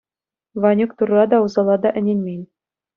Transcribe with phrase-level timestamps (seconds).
[0.61, 2.41] Ванюк Турра та, усала та ӗненмен.